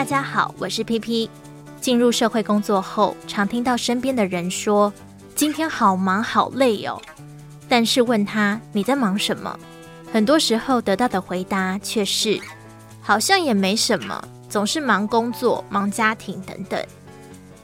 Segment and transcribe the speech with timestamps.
[0.00, 1.28] 大家好，我是 PP。
[1.78, 4.90] 进入社会工作后，常听到身边的人说
[5.36, 6.98] ：“今天好忙好累哦。”
[7.68, 9.54] 但是问他你在忙什么，
[10.10, 12.40] 很多时候得到的回答却是
[13.02, 16.82] ：“好像也没什么，总是忙工作、忙家庭等等。”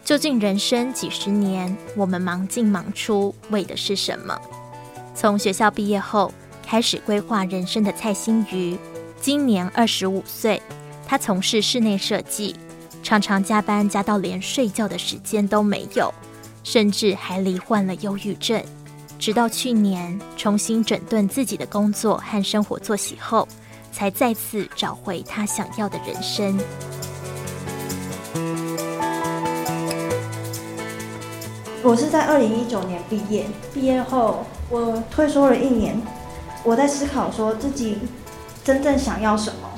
[0.04, 4.38] 究竟人生几十年，我们忙进忙出，为的是什么？
[5.14, 6.30] 从学校毕业后
[6.62, 8.76] 开始规划人生的蔡心瑜，
[9.22, 10.60] 今年二十五岁。
[11.06, 12.56] 他从事室内设计，
[13.02, 16.12] 常常加班加到连睡觉的时间都没有，
[16.64, 18.60] 甚至还罹患了忧郁症。
[19.18, 23.46] 直到去年重新整顿自己的工作和生活作息后，
[23.92, 26.58] 才再次找回他想要的人生。
[31.82, 35.96] 我是在二零一九年毕业，毕业后我退缩了一年，
[36.64, 37.98] 我在思考说自己
[38.64, 39.70] 真正想要什么。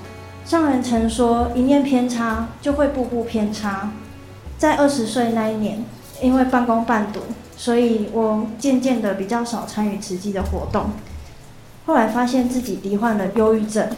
[0.49, 3.91] 上人曾说：“一念偏差，就会步步偏差。”
[4.57, 5.85] 在二十岁那一年，
[6.23, 7.21] 因为半工半读，
[7.55, 10.87] 所以我渐渐的比较少参与慈济的活动。
[11.85, 13.91] 后来发现自己罹患了忧郁症，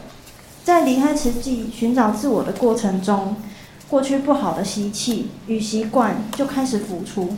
[0.65, 3.37] 在离开慈济寻找自我的过程中，
[3.89, 7.37] 过去不好的习气与习惯就开始浮出。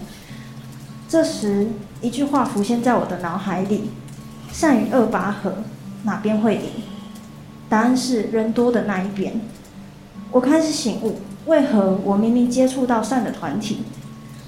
[1.06, 1.66] 这时，
[2.00, 3.90] 一句话浮现在我的脑海里
[4.50, 5.56] ：“善与恶拔河，
[6.04, 6.62] 哪边会赢？”
[7.72, 9.32] 答案是人多的那一边。
[10.30, 13.78] 我开始醒悟，为何我明明接触到善的团体，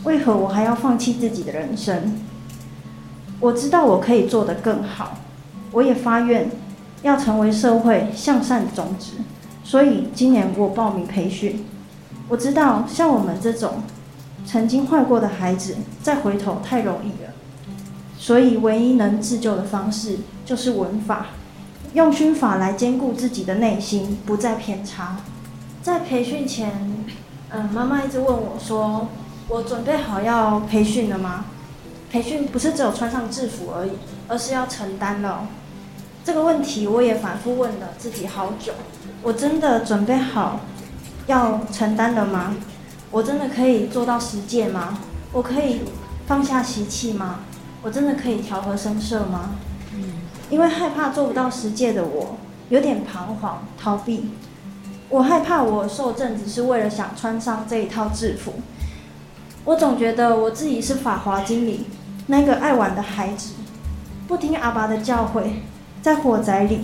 [0.02, 2.20] 为何我还要放弃自己的人生？
[3.40, 5.16] 我知道我可以做得更好，
[5.72, 6.50] 我也发愿
[7.00, 9.12] 要成为社会向善的种子。
[9.62, 11.64] 所以今年我报名培训。
[12.28, 13.76] 我知道像我们这种
[14.44, 17.30] 曾经坏过的孩子，再回头太容易了。
[18.18, 21.28] 所以唯一能自救的方式就是闻法。
[21.94, 25.16] 用熏法来兼顾自己的内心，不再偏差。
[25.80, 26.72] 在培训前，
[27.50, 29.06] 嗯，妈妈一直问我说
[29.46, 31.44] ：“我准备好要培训了吗？”
[32.10, 33.92] 培训不是只有穿上制服而已，
[34.26, 35.46] 而是要承担了。
[36.24, 38.72] 这个问题我也反复问了自己好久。
[39.22, 40.60] 我真的准备好
[41.28, 42.56] 要承担了吗？
[43.12, 44.98] 我真的可以做到实践吗？
[45.32, 45.82] 我可以
[46.26, 47.40] 放下习气吗？
[47.82, 49.50] 我真的可以调和声色吗？
[49.94, 52.36] 嗯因为害怕做不到实界的我，
[52.68, 54.30] 有点彷徨逃避。
[55.08, 58.54] 我害怕我受证只是为了想穿上这一套制服。
[59.64, 61.86] 我总觉得我自己是《法华经》理
[62.26, 63.54] 那个爱玩的孩子，
[64.26, 65.44] 不听阿爸的教诲，
[66.02, 66.80] 在火宅里。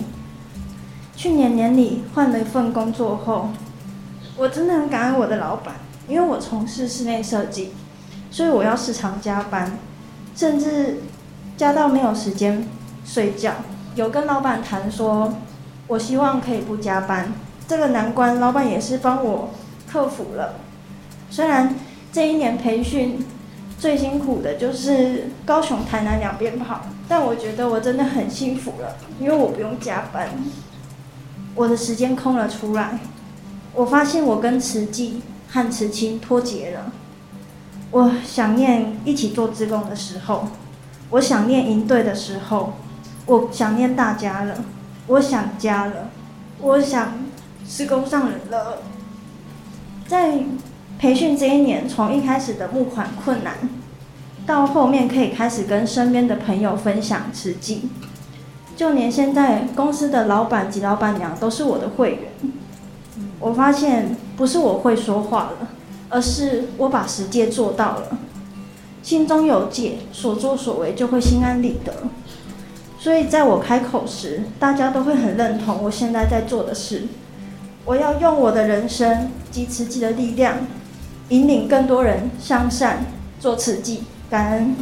[1.15, 3.49] 去年年底换了一份工作后，
[4.37, 5.75] 我真的很感恩我的老板，
[6.07, 7.73] 因为我从事室内设计，
[8.31, 9.77] 所以我要时常加班，
[10.35, 11.01] 甚至
[11.57, 12.67] 加到没有时间。
[13.03, 13.53] 睡觉，
[13.95, 15.33] 有跟老板谈说，
[15.87, 17.33] 我希望可以不加班。
[17.67, 19.49] 这个难关，老板也是帮我
[19.89, 20.55] 克服了。
[21.29, 21.75] 虽然
[22.11, 23.25] 这一年培训
[23.79, 30.29] 最辛苦的就是高雄、台南两边跑，但我觉得我真的很幸福了，因为我不用加班，
[31.55, 32.99] 我的时间空了出来。
[33.73, 36.91] 我发现我跟慈济和慈青脱节了。
[37.91, 40.47] 我想念一起做志工的时候，
[41.11, 42.73] 我想念营队的时候。
[43.27, 44.55] 我想念大家了，
[45.07, 46.09] 我想家了，
[46.59, 47.13] 我想
[47.67, 48.79] 是工上人了。
[50.07, 50.39] 在
[50.99, 53.55] 培训这一年，从一开始的募款困难，
[54.45, 57.89] 到后面可以开始跟身边的朋友分享慈济，
[58.75, 62.53] 就连现在公司的老板及老板娘都是我的会员。
[63.39, 65.69] 我发现不是我会说话了，
[66.09, 68.17] 而是我把实践做到了，
[69.01, 71.93] 心中有戒，所作所为就会心安理得。
[73.01, 77.07] 所以，在我开口时，大家都会很认同我现在在做的事。
[77.83, 80.55] 我要用我的人生及慈济的力量，
[81.29, 83.03] 引领更多人向善
[83.39, 84.03] 做慈济。
[84.29, 84.75] 感恩。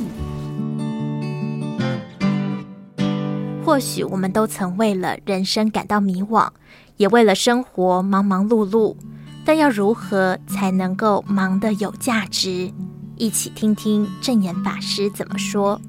[3.65, 6.49] 或许我们都曾为了人生感到迷惘，
[6.97, 8.97] 也为了生活忙忙碌碌，
[9.45, 12.69] 但要如何才能够忙得有价值？
[13.15, 15.79] 一起听听证严法师怎么说。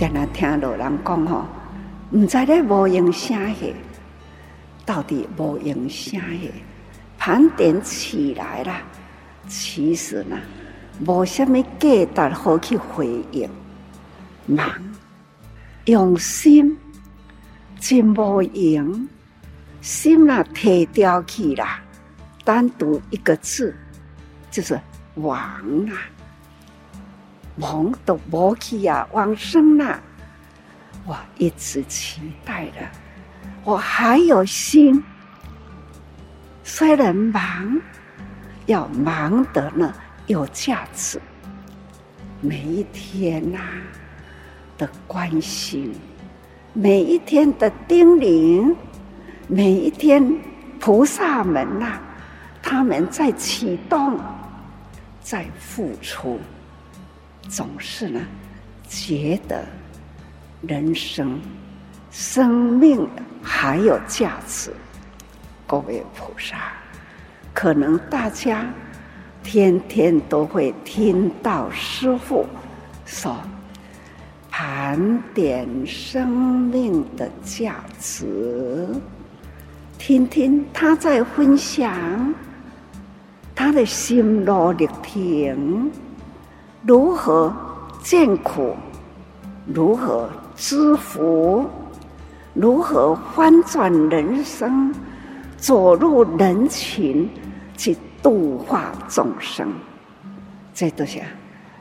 [0.00, 1.44] 常常听老人讲吼，
[2.12, 3.74] 唔知咧无用啥嘢，
[4.86, 6.50] 到底无用啥嘢？
[7.18, 8.80] 盘点起来啦，
[9.46, 10.38] 其实呢，
[11.06, 13.46] 无虾米价值好去回应。
[14.46, 14.66] 忙，
[15.84, 16.74] 用心，
[17.78, 19.06] 真无用，
[19.82, 21.78] 心啦提掉去啦，
[22.42, 23.76] 单独一个字，
[24.50, 24.80] 就是
[25.16, 25.92] 亡啊。
[27.60, 30.00] 忙都无去呀，往生啦！
[31.06, 32.88] 我一直期待的，
[33.64, 35.02] 我还有心。
[36.64, 37.78] 虽然忙，
[38.64, 39.92] 要忙得呢
[40.26, 41.20] 有价值。
[42.40, 43.68] 每一天呐、啊、
[44.78, 45.92] 的关心，
[46.72, 48.74] 每一天的叮咛，
[49.46, 50.34] 每一天
[50.78, 52.00] 菩萨们呐、
[52.62, 54.18] 他们在启动，
[55.20, 56.40] 在付出，
[57.50, 58.20] 总是呢
[58.88, 59.66] 觉得
[60.62, 61.40] 人生、
[62.12, 63.06] 生命
[63.42, 64.72] 还有价值。
[65.66, 66.56] 各位菩萨，
[67.52, 68.64] 可能大家。
[69.42, 72.46] 天天都会听到师父
[73.06, 73.34] 说，
[74.50, 78.86] 盘点生命的价值，
[79.96, 82.34] 听听他在分享
[83.54, 85.90] 他的心路历程，
[86.82, 87.54] 如何
[88.02, 88.76] 见苦，
[89.66, 91.64] 如何知福，
[92.54, 94.94] 如何翻转人生，
[95.56, 97.28] 走入人群
[97.76, 97.96] 去。
[98.22, 99.72] 度化众生，
[100.74, 101.22] 这都是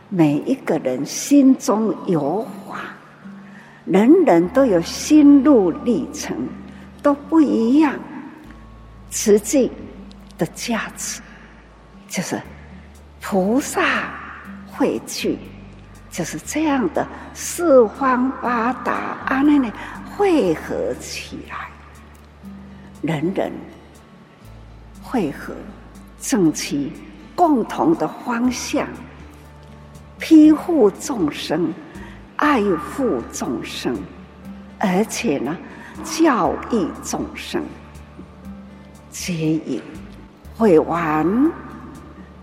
[0.07, 2.77] 每一个人心中有法，
[3.83, 6.33] 人人都有心路历程，
[7.03, 7.93] 都不一样。
[9.09, 9.69] 实际
[10.37, 11.21] 的价值
[12.07, 12.41] 就是
[13.19, 13.81] 菩萨
[14.79, 15.37] 汇聚，
[16.09, 19.69] 就是这样的四方八达阿，那那
[20.15, 21.69] 汇合起来，
[23.01, 23.51] 人人
[25.03, 25.53] 汇合。
[26.21, 26.91] 正其
[27.35, 28.87] 共同的方向，
[30.17, 31.73] 庇护众生，
[32.37, 33.95] 爱护众生，
[34.77, 35.57] 而且呢，
[36.03, 37.63] 教育众生，
[39.09, 39.81] 接引
[40.57, 41.51] 会玩，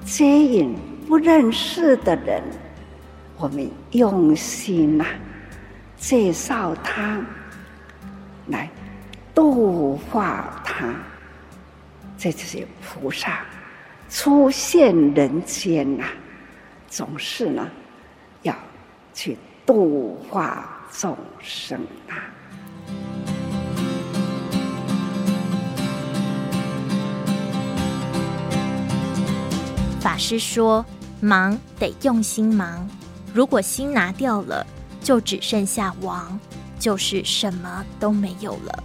[0.05, 0.75] 接引
[1.07, 2.43] 不认识的人，
[3.39, 5.11] 我们用心呐、啊，
[5.97, 7.21] 介绍他，
[8.49, 8.69] 来
[9.35, 10.93] 度化他，
[12.19, 13.45] 这就是菩萨。
[14.09, 16.11] 出现人间呐、啊，
[16.89, 17.69] 总是呢，
[18.43, 18.55] 要
[19.15, 22.15] 去度化众生啊。
[30.07, 30.87] 法师说
[31.21, 32.89] ：“忙得用心忙，
[33.35, 34.65] 如果心拿掉了，
[35.03, 36.39] 就只剩下亡，
[36.79, 38.85] 就是什么都没有了。”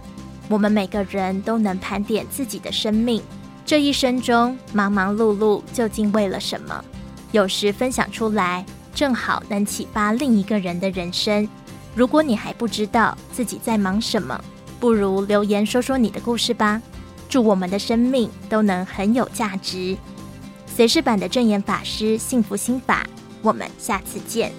[0.50, 3.22] 我们每个人都能盘点自己的生命。
[3.64, 6.84] 这一生中忙忙碌碌，究竟为了什么？
[7.30, 11.48] 有时分享出来，正好能启发另一个人的人生。
[11.94, 14.42] 如果你还不知道自己在忙什么，
[14.80, 16.82] 不如留言说说你的故事吧。
[17.28, 19.96] 祝我们的生命都能很有价值。
[20.74, 23.06] 随世版的正言法师幸福心法，
[23.42, 24.50] 我们下次见。